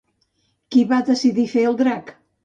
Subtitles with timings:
[0.75, 2.11] Qui va decidir fer el drac?